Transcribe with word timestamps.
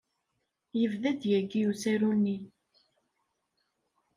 Yebda-d 0.79 1.21
yagi 1.31 1.61
usaru-nni. 1.71 2.37